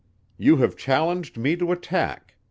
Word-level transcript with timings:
You 0.39 0.57
have 0.57 0.75
challenged 0.75 1.37
me 1.37 1.55
to 1.57 1.71
attack. 1.71 2.33